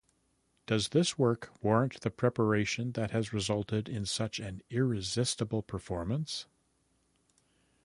[0.65, 6.47] Does this work warrant the preparation that has resulted in such an irresistible performance?